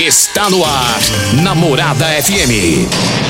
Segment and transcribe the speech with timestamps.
[0.00, 1.00] Está no ar,
[1.42, 2.86] Namorada FM.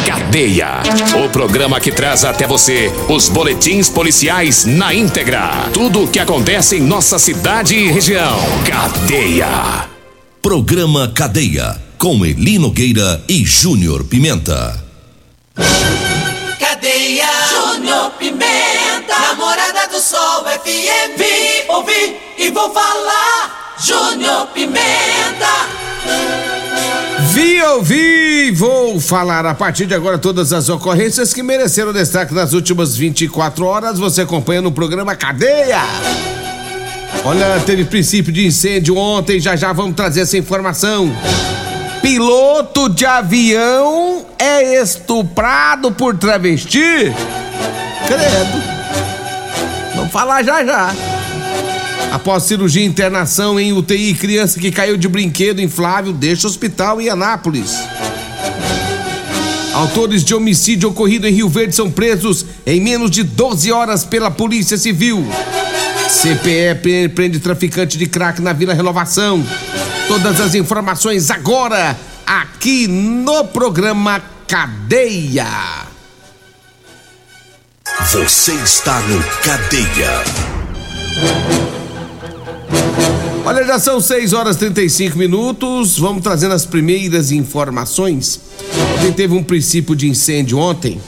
[0.07, 0.83] Cadeia.
[1.25, 5.71] O programa que traz até você os boletins policiais na íntegra.
[5.73, 8.39] Tudo o que acontece em nossa cidade e região.
[8.67, 9.89] Cadeia.
[10.43, 11.75] Programa Cadeia.
[11.97, 14.85] Com Elino Gueira e Júnior Pimenta.
[16.61, 17.31] Cadeia.
[17.49, 19.19] Júnior Pimenta.
[19.23, 21.17] Namorada do Sol FM.
[21.17, 23.75] Vi, ouvi e vou falar.
[23.81, 25.78] Júnior Pimenta.
[27.33, 32.53] Vi, ouvi, vou falar a partir de agora todas as ocorrências que mereceram destaque nas
[32.53, 33.99] últimas 24 horas.
[33.99, 35.81] Você acompanha no programa Cadeia.
[37.25, 41.15] Olha, teve princípio de incêndio ontem, já já vamos trazer essa informação.
[42.01, 47.13] Piloto de avião é estuprado por travesti?
[48.07, 48.63] Credo.
[49.95, 50.95] Vamos falar já já.
[52.13, 57.01] Após cirurgia e internação em UTI, criança que caiu de brinquedo inflável deixa o hospital
[57.01, 57.73] em Anápolis.
[59.75, 64.31] Autores de homicídio ocorrido em Rio Verde são presos em menos de 12 horas pela
[64.31, 65.25] Polícia Civil.
[66.09, 69.47] CPE prende traficante de crack na Vila Renovação.
[70.09, 75.47] Todas as informações agora, aqui no programa Cadeia.
[78.11, 80.25] Você está no Cadeia.
[83.49, 85.99] Olha, já são 6 horas e 35 minutos.
[85.99, 88.39] Vamos trazendo as primeiras informações.
[88.99, 91.01] Ontem teve um princípio de incêndio ontem.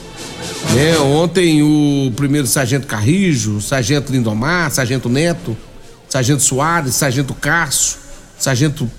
[0.73, 0.97] Né?
[0.97, 5.55] Ontem o primeiro sargento Carrijo, sargento Lindomar, sargento Neto,
[6.09, 7.99] sargento Soares, sargento Cássio,
[8.39, 8.89] sargento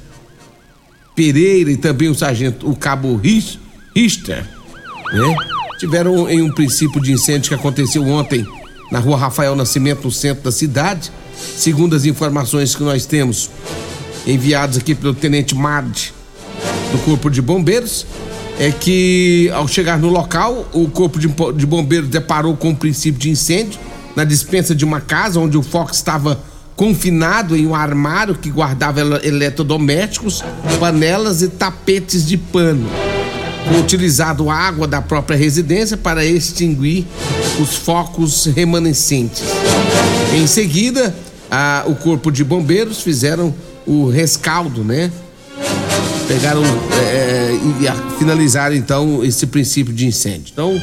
[1.17, 4.47] Pereira e também o sargento, o cabo Richter,
[5.13, 5.37] né?
[5.81, 8.47] Tiveram em um princípio de incêndio que aconteceu ontem
[8.93, 11.11] na rua Rafael Nascimento, no centro da cidade.
[11.57, 13.51] Segundo as informações que nós temos
[14.27, 15.97] enviadas aqui pelo Tenente Mad
[16.93, 18.07] do Corpo de Bombeiros,
[18.59, 23.21] é que ao chegar no local, o Corpo de, de Bombeiros deparou com um princípio
[23.21, 23.79] de incêndio
[24.15, 26.39] na dispensa de uma casa onde o foco estava
[26.77, 30.43] confinado em um armário que guardava eletrodomésticos,
[30.79, 32.89] panelas e tapetes de pano.
[33.69, 37.07] Foi utilizado água da própria residência para extinguir
[37.61, 39.43] os focos remanescentes.
[40.35, 41.15] Em seguida,
[41.87, 43.55] o corpo de bombeiros fizeram
[43.87, 45.11] o rescaldo, né?
[46.27, 50.53] Pegaram é, e finalizaram então esse princípio de incêndio.
[50.53, 50.81] Então,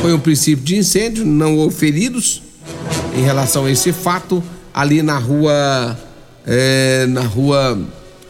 [0.00, 2.42] foi um princípio de incêndio, não houve feridos
[3.16, 4.42] em relação a esse fato
[4.74, 5.96] ali na rua
[6.46, 7.78] é, na rua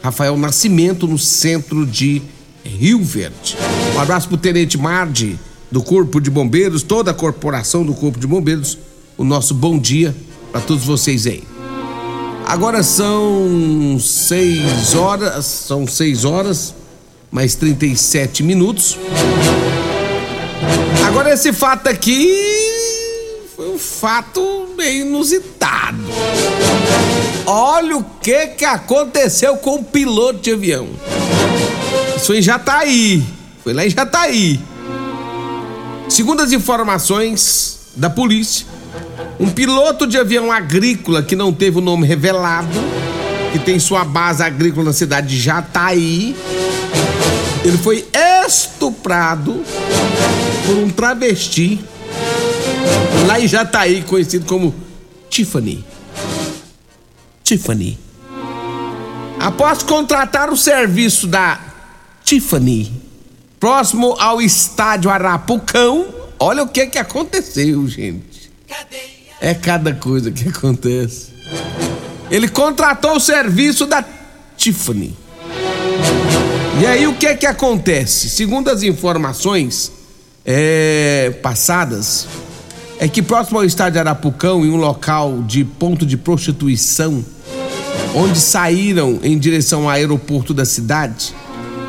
[0.03, 2.21] Rafael Nascimento, no centro de
[2.65, 3.57] Rio Verde.
[3.95, 5.39] Um abraço pro Tenente Mardi,
[5.71, 8.79] do Corpo de Bombeiros, toda a corporação do Corpo de Bombeiros.
[9.17, 10.15] O nosso bom dia
[10.53, 11.58] para todos vocês aí.
[12.49, 16.75] Agora são seis horas, são seis horas,
[17.31, 18.99] mais 37 minutos.
[21.07, 22.27] Agora esse fato aqui
[23.55, 25.99] foi um fato meio inusitado.
[27.45, 30.89] Olha o que que aconteceu com o piloto de avião.
[32.17, 33.23] Isso foi em Jataí.
[33.63, 34.59] Foi lá em Jataí.
[36.09, 38.67] Segundo as informações da polícia,
[39.39, 42.79] um piloto de avião agrícola que não teve o nome revelado,
[43.53, 46.37] que tem sua base agrícola na cidade de Jataí,
[47.65, 48.07] ele foi
[48.47, 49.63] estuprado
[50.67, 51.81] por um travesti
[53.27, 54.75] lá em Jataí, conhecido como
[55.29, 55.85] Tiffany.
[57.43, 57.99] Tiffany.
[59.39, 61.61] Após contratar o serviço da
[62.25, 62.93] Tiffany,
[63.61, 66.07] próximo ao estádio Arapucão,
[66.39, 68.28] olha o que que aconteceu, gente.
[69.41, 71.29] É cada coisa que acontece.
[72.31, 74.05] Ele contratou o serviço da
[74.57, 75.17] Tiffany.
[76.81, 78.29] E aí o que que acontece?
[78.29, 79.91] Segundo as informações
[80.45, 82.27] é, passadas,
[82.99, 87.25] é que próximo ao estádio Arapucão, em um local de ponto de prostituição,
[88.15, 91.35] onde saíram em direção ao aeroporto da cidade,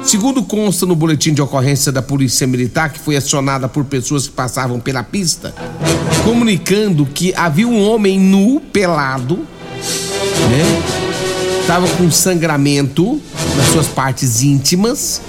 [0.04, 4.34] Segundo consta no boletim de ocorrência da Polícia Militar, que foi acionada por pessoas que
[4.34, 5.54] passavam pela pista,
[6.24, 9.38] comunicando que havia um homem nu, pelado,
[10.50, 11.60] né?
[11.62, 13.22] Estava com sangramento
[13.56, 15.22] nas suas partes íntimas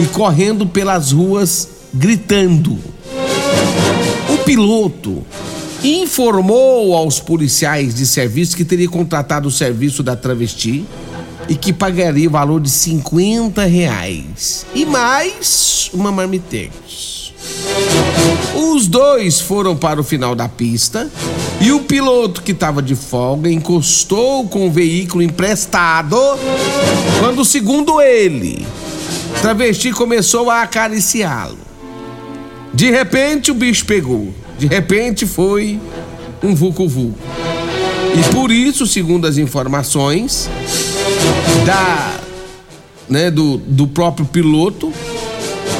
[0.00, 2.76] e correndo pelas ruas gritando.
[4.28, 5.24] O piloto
[5.84, 10.84] informou aos policiais de serviço que teria contratado o serviço da travesti
[11.48, 17.32] e que pagaria o valor de 50 reais e mais uma marmitex.
[18.54, 21.10] Os dois foram para o final da pista
[21.60, 26.16] e o piloto que estava de folga encostou com o veículo emprestado
[27.20, 28.66] quando, segundo ele,
[29.36, 31.58] o travesti começou a acariciá-lo.
[32.72, 34.32] De repente o bicho pegou.
[34.58, 35.80] De repente foi
[36.42, 37.18] um vulco-vulco.
[38.16, 40.48] E por isso, segundo as informações
[41.66, 42.20] da,
[43.08, 44.92] né, do, do próprio piloto,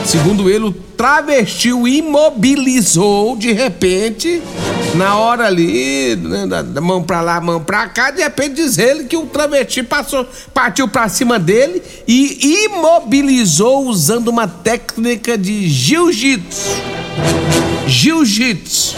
[0.04, 4.42] segundo ele, o travesti o imobilizou de repente,
[4.94, 8.78] na hora ali, né, da, da, mão pra lá, mão pra cá, de repente diz
[8.78, 15.68] ele que o travesti passou, partiu pra cima dele e imobilizou usando uma técnica de
[15.68, 16.82] jiu-jitsu.
[17.86, 18.96] Jiu-jitsu.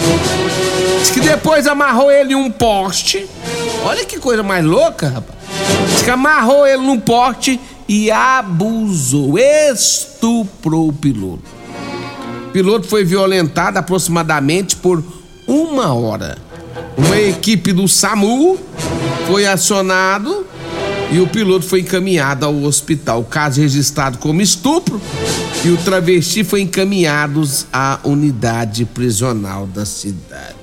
[1.01, 3.27] Diz que depois amarrou ele em um poste.
[3.85, 5.37] Olha que coisa mais louca, rapaz.
[5.93, 7.59] Diz que amarrou ele num poste
[7.89, 11.43] e abusou, estuprou o piloto.
[12.49, 15.03] O piloto foi violentado aproximadamente por
[15.47, 16.39] uma hora.
[16.97, 18.59] Uma equipe do SAMU
[19.27, 20.47] foi acionado
[21.11, 23.21] e o piloto foi encaminhado ao hospital.
[23.21, 25.01] O caso registrado como estupro
[25.65, 30.57] e o travesti foi encaminhado à unidade prisional da cidade.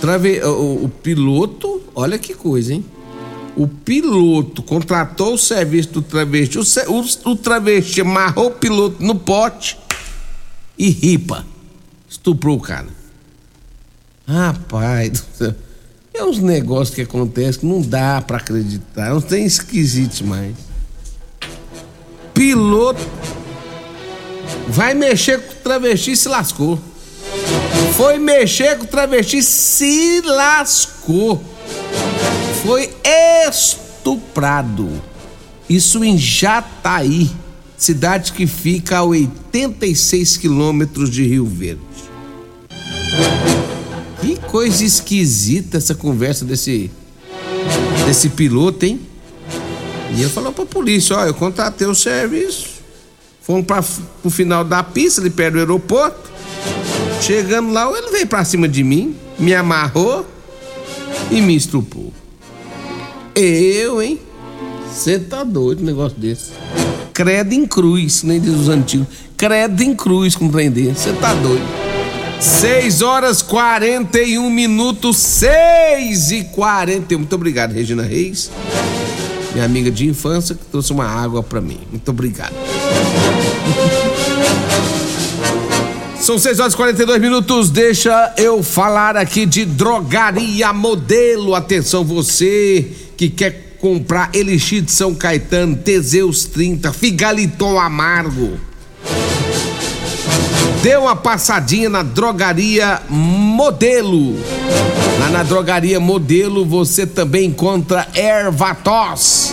[0.00, 0.40] Trave...
[0.44, 2.84] O, piloto, olha que coisa, hein?
[3.56, 9.16] O piloto contratou o serviço do travesti, o, o, o travesti amarrou o piloto no
[9.16, 9.76] pote
[10.78, 11.44] e ripa.
[12.08, 12.88] Estuprou o cara.
[14.26, 15.24] Rapaz.
[16.14, 19.10] É uns negócios que acontecem que não dá para acreditar.
[19.10, 20.54] Não tem esquisitos mais.
[22.34, 23.00] Piloto
[24.68, 26.78] vai mexer com o travesti se lascou.
[27.96, 31.42] Foi mexer com o travesti se lascou.
[32.62, 32.94] Foi
[33.48, 35.02] estuprado.
[35.68, 37.30] Isso em Jataí,
[37.78, 41.80] cidade que fica a 86 quilômetros de Rio Verde.
[44.20, 46.90] Que coisa esquisita essa conversa desse
[48.04, 49.00] desse piloto, hein?
[50.16, 52.78] E eu falou pra polícia, ó, eu contratei o serviço.
[53.42, 53.84] Fomos para
[54.20, 56.30] pro final da pista, ali perto do aeroporto.
[57.20, 60.26] Chegando lá, ele veio pra cima de mim, me amarrou
[61.30, 62.12] e me estrupou.
[63.34, 64.18] Eu, hein?
[64.90, 66.50] Você tá doido um negócio desse.
[67.18, 69.08] Credo em cruz, nem diz os antigos.
[69.36, 70.94] Credo em cruz compreender.
[70.94, 71.66] Você tá doido.
[72.38, 77.18] 6 horas 41 minutos, 6 e 41.
[77.18, 78.52] Muito obrigado, Regina Reis,
[79.52, 81.80] minha amiga de infância, que trouxe uma água para mim.
[81.90, 82.54] Muito obrigado.
[86.22, 87.68] São 6 horas e 42 minutos.
[87.68, 91.56] Deixa eu falar aqui de drogaria modelo.
[91.56, 92.86] Atenção, você
[93.16, 98.58] que quer comprar Elixir de São Caetano, Teseus 30, Figaliton Amargo.
[100.82, 104.36] Dê uma passadinha na drogaria Modelo.
[105.18, 109.52] Lá na drogaria Modelo você também encontra ervatos.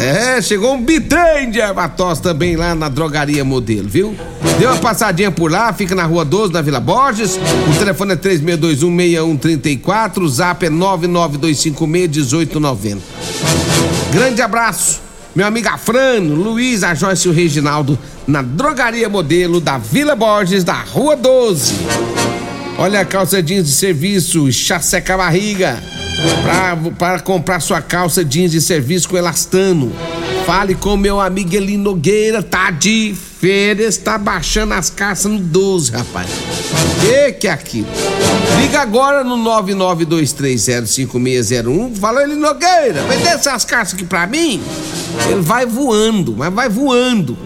[0.00, 4.16] É, chegou um bitrem de ervatos também lá na drogaria Modelo, viu?
[4.58, 7.38] Dê uma passadinha por lá, fica na rua 12, na Vila Borges.
[7.70, 12.98] O telefone é 36216134, o zap é 992561890.
[14.12, 15.00] Grande abraço,
[15.34, 20.64] meu amigo Afrano, Luiz, a Joyce e o Reginaldo, na Drogaria Modelo da Vila Borges,
[20.64, 21.74] da Rua 12.
[22.78, 25.80] Olha a calça jeans de serviço, chasseca barriga,
[26.98, 29.92] para comprar sua calça jeans de serviço com elastano.
[30.46, 35.92] Fale com meu amigo Eli Nogueira, tá de férias, tá baixando as calças no 12,
[35.92, 36.28] rapaz.
[37.00, 37.88] Que que é aquilo?
[38.60, 41.96] Liga agora no 992305601.
[41.96, 44.60] Fala Eli Nogueira, vende essas calças aqui pra mim.
[45.30, 47.38] Ele vai voando, mas vai voando.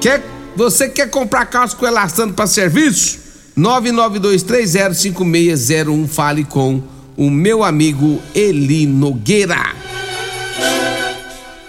[0.00, 0.24] Quer,
[0.56, 3.20] você quer comprar calça com elastano para serviço?
[3.58, 6.08] 992305601.
[6.08, 6.82] Fale com
[7.16, 9.74] o meu amigo Eli Nogueira.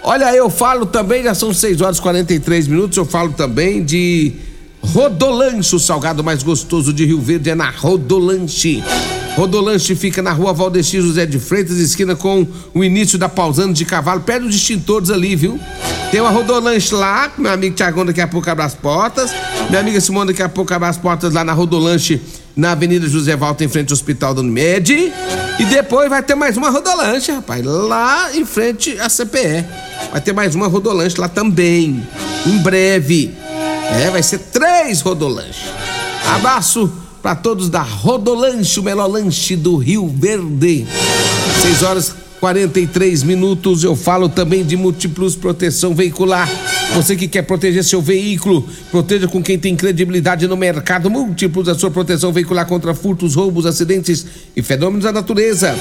[0.02, 4.34] Olha, eu falo também, já são 6 horas e 43 minutos, eu falo também de
[4.82, 8.84] Rodolanche, o salgado mais gostoso de Rio Verde é na Rodolanche.
[9.34, 13.84] Rodolanche fica na rua Valdeci José de Freitas, esquina com o início da Pausando de
[13.84, 15.58] Cavalo, perto dos extintores ali, viu?
[16.10, 19.32] Tem uma Rodolanche lá, meu amigo Tiagão daqui a pouco abre as portas.
[19.68, 22.20] Minha amiga Simone daqui a pouco abre as portas lá na Rodolanche,
[22.56, 25.12] na Avenida José Valta, em frente ao Hospital da Unimed.
[25.58, 29.64] E depois vai ter mais uma Rodolanche, rapaz, lá em frente à CPE.
[30.12, 32.06] Vai ter mais uma Rodolanche lá também,
[32.46, 33.34] em breve.
[34.00, 35.72] É, vai ser três Rodolanches.
[36.34, 36.90] Abraço
[37.22, 40.86] para todos da Rodolanche, o melhor lanche do Rio Verde.
[41.62, 43.82] 6 horas 43 minutos.
[43.82, 46.46] Eu falo também de Múltiplos Proteção Veicular.
[46.92, 51.10] Você que quer proteger seu veículo, proteja com quem tem credibilidade no mercado.
[51.10, 55.74] Múltiplos a sua proteção veicular contra furtos, roubos, acidentes e fenômenos da natureza.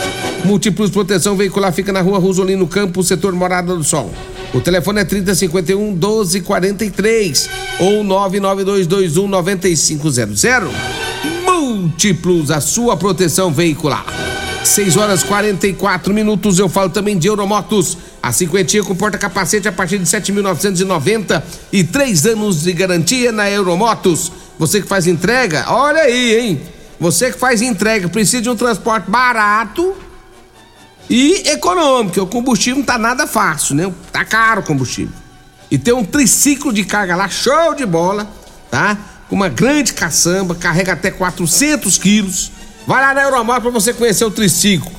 [0.45, 4.11] Múltiplos Proteção Veicular fica na rua Rosolino Campos, setor Morada do Sol.
[4.53, 10.43] O telefone é 3051 1243 ou 99221 9500
[11.45, 14.05] múltiplos a sua proteção veicular.
[14.63, 16.59] 6 horas 44 minutos.
[16.59, 17.97] Eu falo também de Euromotos.
[18.23, 24.31] A cinquentinha com porta-capacete a partir de 7.990 e três anos de garantia na Euromotos.
[24.57, 26.61] Você que faz entrega, olha aí, hein?
[26.97, 29.97] Você que faz entrega, precisa de um transporte barato
[31.09, 32.21] e econômico.
[32.21, 33.93] O combustível não tá nada fácil, né?
[34.09, 35.13] Tá caro o combustível.
[35.69, 38.31] E tem um triciclo de carga lá, show de bola,
[38.71, 38.97] tá?
[39.33, 42.51] uma grande caçamba, carrega até 400 quilos.
[42.85, 44.91] Vai lá na Euromar para você conhecer o triciclo.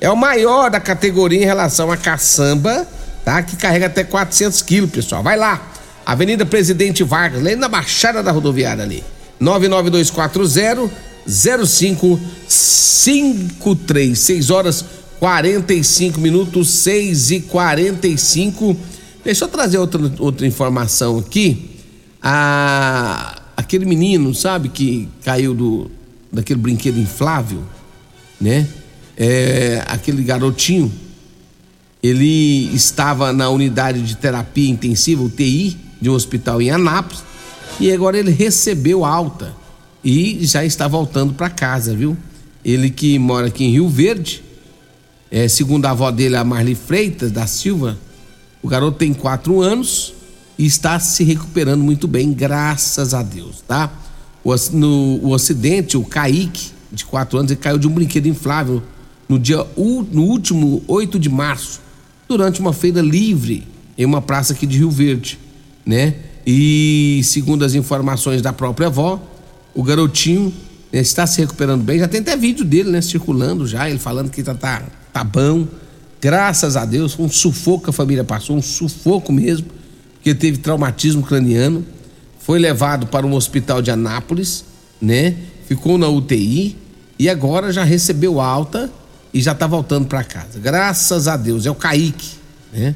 [0.00, 2.86] É o maior da categoria em relação à caçamba,
[3.24, 3.42] tá?
[3.42, 5.20] Que carrega até 400 quilos, pessoal.
[5.22, 5.68] Vai lá.
[6.06, 9.04] Avenida Presidente Vargas, lá na Baixada da Rodoviária ali.
[9.38, 10.90] 99240
[11.26, 14.18] 0553.
[14.18, 14.84] 6 horas
[15.18, 18.74] 45 minutos, 6 e 45.
[19.22, 21.76] Deixa eu trazer outra, outra informação aqui.
[22.22, 25.90] A aquele menino, sabe, que caiu do
[26.32, 27.62] daquele brinquedo inflável,
[28.40, 28.66] né?
[29.22, 30.90] É, aquele garotinho,
[32.02, 37.22] ele estava na unidade de terapia intensiva, UTI, de um hospital em Anápolis,
[37.78, 39.54] e agora ele recebeu alta
[40.02, 42.16] e já está voltando para casa, viu?
[42.64, 44.42] Ele que mora aqui em Rio Verde,
[45.30, 47.98] é, segundo a avó dele, a Marli Freitas da Silva,
[48.62, 50.14] o garoto tem quatro anos,
[50.58, 53.92] e está se recuperando muito bem, graças a Deus, tá?
[54.42, 58.82] O, no o acidente, o Kaique, de 4 anos, ele caiu de um brinquedo inflável
[59.30, 61.80] no dia no último 8 de março,
[62.28, 63.64] durante uma feira livre
[63.96, 65.38] em uma praça aqui de Rio Verde,
[65.86, 66.16] né?
[66.44, 69.22] E segundo as informações da própria avó,
[69.72, 70.52] o garotinho
[70.92, 72.00] né, está se recuperando bem.
[72.00, 74.82] Já tem até vídeo dele, né, circulando já, ele falando que tá, tá,
[75.12, 75.64] tá bom.
[76.20, 79.68] Graças a Deus, um sufoco a família passou, um sufoco mesmo
[80.24, 81.86] que teve traumatismo craniano,
[82.40, 84.64] foi levado para um hospital de Anápolis,
[85.00, 85.36] né?
[85.68, 86.76] Ficou na UTI
[87.16, 88.90] e agora já recebeu alta
[89.32, 90.58] e já está voltando para casa.
[90.58, 92.30] Graças a Deus, é o Kaique,
[92.72, 92.94] né?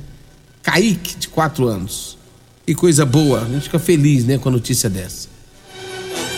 [0.63, 2.17] Kaique, de quatro anos.
[2.67, 5.29] Que coisa boa, a gente fica feliz, né, com a notícia dessa.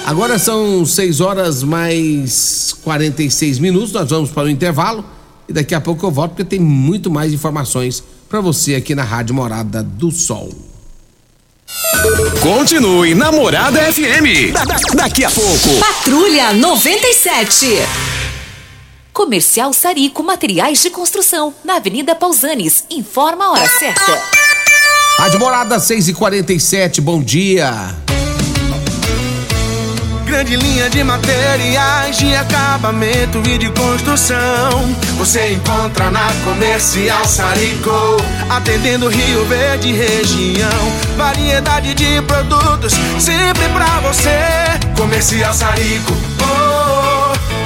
[0.04, 5.04] Agora são 6 horas mais 46 minutos, nós vamos para o intervalo
[5.48, 9.04] e daqui a pouco eu volto porque tem muito mais informações para você aqui na
[9.04, 10.50] Rádio Morada do Sol.
[12.40, 14.52] Continue Namorada FM.
[14.52, 15.80] Da, da, daqui a pouco.
[15.80, 17.66] Patrulha 97.
[19.16, 22.84] Comercial Sarico Materiais de Construção, na Avenida Pausanes.
[22.90, 24.22] Informa a hora certa.
[25.18, 27.96] Rádio Morada 6 e 47 bom dia
[30.36, 34.84] grande linha de materiais de acabamento e de construção.
[35.16, 38.18] Você encontra na Comercial Sarico,
[38.50, 40.68] atendendo Rio Verde região.
[41.16, 44.28] Variedade de produtos sempre pra você.
[44.94, 46.65] Comercial Sarico, oh, oh,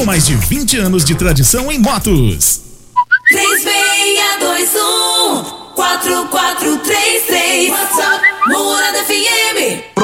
[0.00, 2.62] com mais de 20 anos de tradição em motos.
[3.28, 4.79] 3621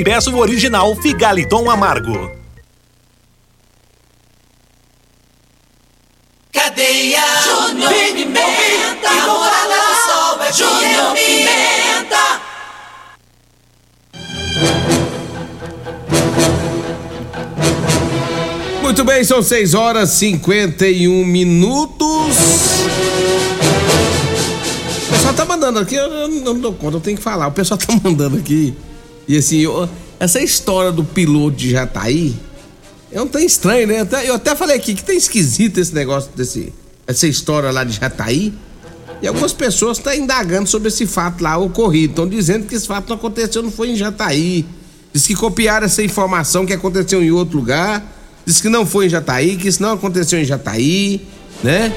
[0.00, 2.30] e peça o original Figaliton Amargo.
[6.50, 12.40] Cadeia Júnior Pimenta Morada do Sol é Júnior Pimenta
[18.82, 22.36] Muito bem, são 6 horas 51 minutos.
[25.06, 27.48] O pessoal tá mandando aqui, eu não, não dou conta, eu tenho que falar.
[27.48, 28.74] O pessoal tá mandando aqui.
[29.28, 32.34] E assim, eu, essa história do piloto de Jataí
[33.12, 33.98] é um tão estranho, né?
[33.98, 36.72] Eu até, eu até falei aqui que tá esquisito esse negócio desse.
[37.06, 38.52] Essa história lá de Jataí.
[39.20, 42.12] E algumas pessoas estão indagando sobre esse fato lá ocorrido.
[42.12, 44.64] Estão dizendo que esse fato não aconteceu, não foi em Jataí.
[45.12, 48.04] Diz que copiaram essa informação que aconteceu em outro lugar.
[48.46, 51.26] Diz que não foi em Jataí, que isso não aconteceu em Jataí,
[51.64, 51.92] né?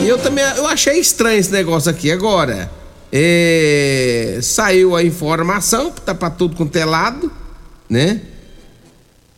[0.00, 2.10] E eu também eu achei estranho esse negócio aqui.
[2.10, 2.70] Agora,
[3.12, 7.30] é, saiu a informação, tá pra tudo com telado,
[7.88, 8.22] né?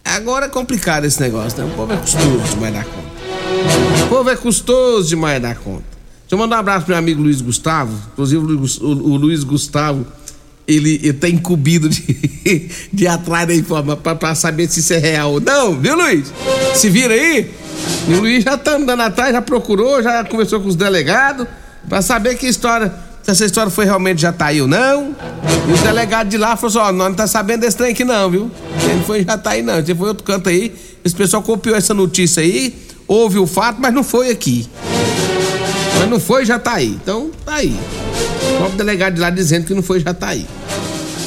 [0.04, 1.72] Agora é complicado esse negócio, né?
[1.72, 4.04] O povo é custoso demais da conta.
[4.04, 5.82] O povo é custoso demais da conta.
[6.20, 7.98] Deixa eu mandar um abraço pro meu amigo Luiz Gustavo.
[8.12, 10.06] Inclusive, o Luiz, o, Luiz Gustavo,
[10.68, 15.32] ele, ele tá incumbido de, de atrás da informação pra saber se isso é real
[15.32, 16.32] ou não, viu, Luiz?
[16.74, 17.50] Se vira aí.
[18.08, 21.46] E o Luiz já tá andando atrás, já procurou, já conversou com os delegados
[21.88, 22.92] pra saber que história
[23.24, 25.16] se essa história foi realmente Jataí ou não.
[25.66, 28.04] E o delegado de lá falou assim: ó, nós não tá sabendo desse trem aqui
[28.04, 28.50] não, viu?
[28.88, 30.74] Ele foi em Jataí não, ele foi outro canto aí.
[31.02, 32.74] Esse pessoal copiou essa notícia aí,
[33.08, 34.68] houve o fato, mas não foi aqui.
[35.98, 36.88] Mas não foi Jataí.
[37.02, 37.74] Então, tá aí.
[38.52, 40.46] O próprio delegado de lá dizendo que não foi Jataí.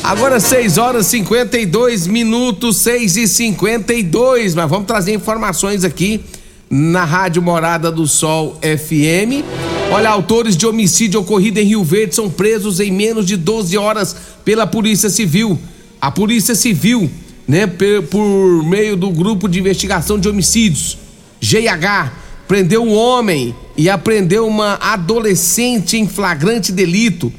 [0.03, 6.23] Agora 6 horas 52 minutos, 6 e 52 mas vamos trazer informações aqui
[6.69, 9.43] na Rádio Morada do Sol FM.
[9.89, 14.15] Olha, autores de homicídio ocorrido em Rio Verde são presos em menos de 12 horas
[14.43, 15.57] pela Polícia Civil.
[15.99, 17.09] A Polícia Civil,
[17.47, 17.65] né,
[18.11, 20.97] por meio do Grupo de Investigação de Homicídios,
[21.41, 22.11] GH,
[22.47, 27.31] prendeu um homem e apreendeu uma adolescente em flagrante delito.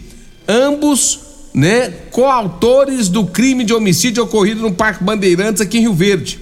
[0.48, 1.20] Ambos,
[1.52, 6.40] né, coautores do crime de homicídio ocorrido no Parque Bandeirantes aqui em Rio Verde.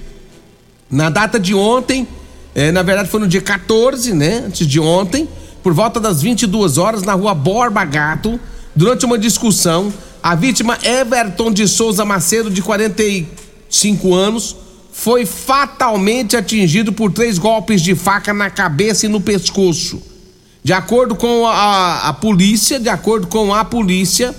[0.88, 2.06] Na data de ontem,
[2.54, 5.28] é, na verdade foi no dia 14, né, antes de ontem,
[5.66, 8.38] por volta das 22 horas, na rua Borba Gato,
[8.72, 14.54] durante uma discussão, a vítima Everton de Souza Macedo, de 45 anos,
[14.92, 20.00] foi fatalmente atingido por três golpes de faca na cabeça e no pescoço.
[20.62, 24.32] De acordo com a, a polícia, de acordo com a polícia,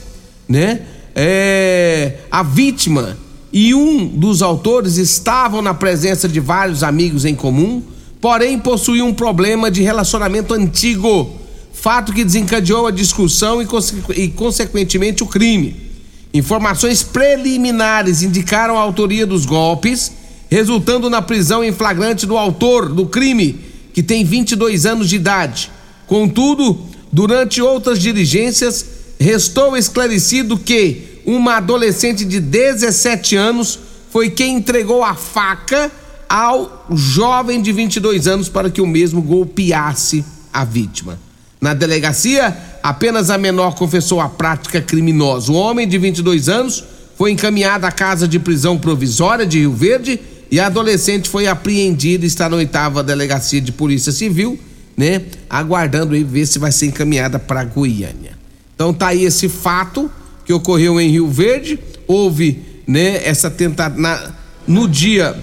[0.48, 0.84] né?
[1.14, 3.18] É, a vítima
[3.52, 7.84] e um dos autores estavam na presença de vários amigos em comum,
[8.20, 11.36] porém possuíam um problema de relacionamento antigo,
[11.74, 13.68] fato que desencadeou a discussão e,
[14.16, 15.88] e consequentemente o crime.
[16.34, 20.12] Informações preliminares indicaram a autoria dos golpes
[20.50, 23.60] resultando na prisão em flagrante do autor do crime,
[23.94, 25.72] que tem 22 anos de idade.
[26.06, 26.80] Contudo,
[27.12, 28.86] durante outras diligências,
[29.20, 35.92] restou esclarecido que uma adolescente de 17 anos foi quem entregou a faca
[36.30, 41.20] ao jovem de 22 anos para que o mesmo golpeasse a vítima.
[41.60, 45.52] Na delegacia, apenas a menor confessou a prática criminosa.
[45.52, 46.84] O homem de 22 anos
[47.18, 50.20] foi encaminhado à casa de prisão provisória de Rio Verde
[50.52, 54.58] e a adolescente foi apreendida e está na oitava delegacia de polícia civil,
[54.96, 55.24] né?
[55.50, 58.38] Aguardando aí ver se vai ser encaminhada para Goiânia.
[58.76, 60.12] Então tá aí esse fato
[60.46, 61.80] que ocorreu em Rio Verde.
[62.08, 64.36] Houve, né, essa tentativa.
[64.68, 65.36] No dia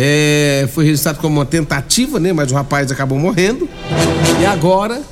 [0.00, 2.32] é, foi registrado como uma tentativa, né?
[2.32, 3.68] Mas o rapaz acabou morrendo.
[4.40, 5.02] E agora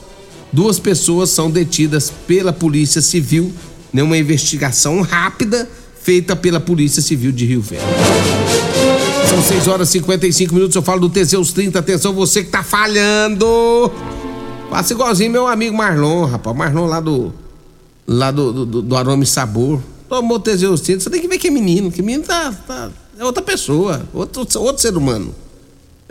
[0.52, 3.52] duas pessoas são detidas pela Polícia Civil,
[3.92, 4.00] né?
[4.00, 5.68] Uma investigação rápida
[6.00, 7.84] feita pela Polícia Civil de Rio Verde.
[9.28, 10.76] São 6 horas e 55 minutos.
[10.76, 11.80] Eu falo do Teseus 30.
[11.80, 13.90] Atenção, você que tá falhando.
[14.70, 16.56] Faça igualzinho meu amigo Marlon, rapaz.
[16.56, 17.32] Marlon lá do.
[18.06, 19.80] Lá do, do, do Aroma e Sabor.
[20.08, 21.00] Tomou Teseus 30.
[21.00, 21.90] Você tem que ver que é menino.
[21.90, 22.52] Que menino tá.
[22.52, 24.06] tá é outra pessoa.
[24.12, 25.34] Outro, outro ser humano.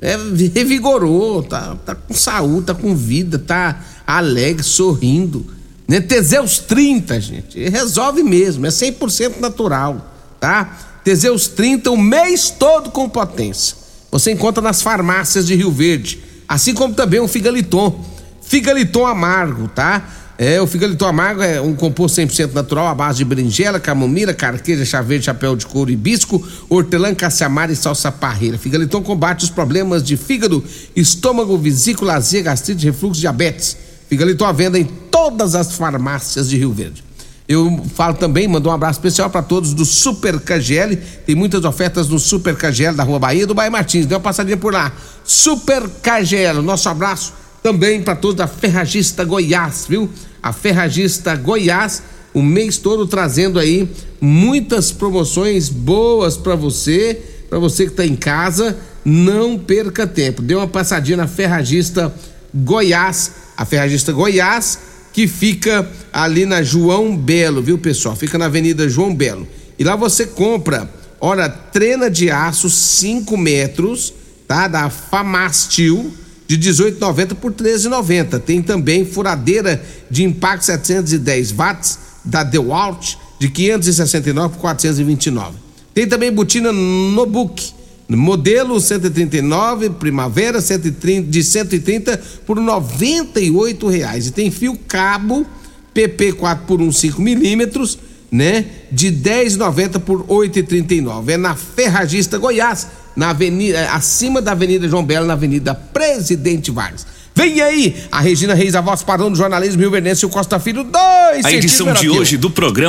[0.01, 0.17] É,
[0.53, 5.45] revigorou, tá, tá com saúde, tá com vida, tá alegre, sorrindo.
[5.87, 6.01] Né?
[6.01, 7.69] Teseus 30, gente.
[7.69, 10.77] Resolve mesmo, é 100% natural, tá?
[11.03, 13.77] Teseus 30 o mês todo com potência.
[14.11, 18.03] Você encontra nas farmácias de Rio Verde, assim como também o Figaliton.
[18.41, 20.09] Figaliton amargo, tá?
[20.37, 24.83] É, o Figaliton amargo é um composto 100% natural à base de berinjela, camomila, carqueja,
[24.83, 28.57] chá verde, chapéu de couro, hibisco, hortelã, caça-amara e salsa parreira.
[28.57, 30.61] Figaliton combate os problemas de fígado,
[30.93, 33.77] estômago, vesícula, azia, gastrite, refluxo, diabetes.
[34.09, 37.01] Figaliton à venda em todas as farmácias de Rio Verde.
[37.47, 40.97] Eu falo também, mando um abraço especial para todos do Super KGL.
[41.25, 44.05] Tem muitas ofertas no Super KGL da Rua Bahia do Bairro Martins.
[44.05, 44.91] Dê uma passadinha por lá.
[45.23, 46.61] Super KGL.
[46.61, 50.07] Nosso abraço também para todos da Ferragista Goiás, viu?
[50.43, 53.89] A Ferragista Goiás, o mês todo trazendo aí
[54.21, 58.77] muitas promoções boas para você, para você que está em casa.
[59.03, 60.43] Não perca tempo.
[60.43, 62.13] Dê uma passadinha na Ferragista
[62.53, 63.31] Goiás.
[63.57, 64.77] A Ferragista Goiás
[65.11, 68.15] que fica ali na João Belo, viu pessoal?
[68.15, 69.47] Fica na Avenida João Belo.
[69.79, 70.87] E lá você compra,
[71.19, 74.13] olha, trena de aço 5 metros,
[74.47, 74.67] tá?
[74.67, 76.13] Da Famastil,
[76.47, 78.39] de 18,90 por 13,90.
[78.39, 85.57] Tem também furadeira de impacto 710 watts da DeWalt de 569 por 429.
[85.93, 87.75] Tem também botina Nobook
[88.07, 94.27] Modelo 139, primavera 130, de 130 por 98 reais.
[94.27, 95.45] E tem fio cabo
[95.91, 97.97] PP 4 por 1 5 milímetros,
[98.31, 98.65] né?
[98.91, 101.29] De 10,90 por 8,39.
[101.29, 106.71] É na Ferragista Goiás, na avenida, é, acima da Avenida João Belo, na Avenida Presidente
[106.71, 107.05] Vargas.
[107.35, 110.85] Vem aí a Regina Reis, a voz padrão do jornalismo Rio e o Costa Filho,
[110.85, 112.83] dois A edição de hoje do programa